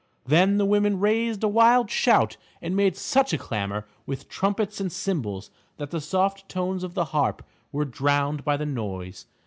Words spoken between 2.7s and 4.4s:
made such a clamor with